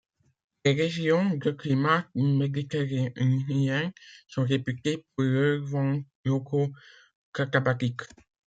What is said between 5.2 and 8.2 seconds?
leurs vents locaux catabatiques.